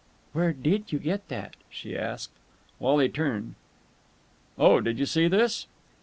"Where 0.33 0.51
did 0.51 0.91
you 0.91 0.97
get 0.97 1.27
that?" 1.27 1.55
she 1.69 1.95
asked. 1.95 2.31
Wally 2.79 3.07
turned. 3.07 3.53
"Oh, 4.57 4.79
did 4.81 4.97
you 4.97 5.05
see 5.05 5.27
this?" 5.27 5.67